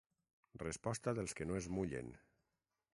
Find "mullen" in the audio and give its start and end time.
1.77-2.13